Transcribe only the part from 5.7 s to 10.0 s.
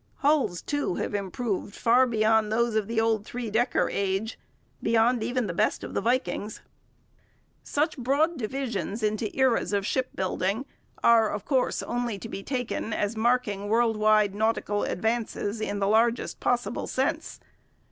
of the Vikings'. Such broad divisions into eras of